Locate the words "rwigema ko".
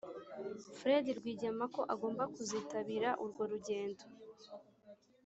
1.19-1.81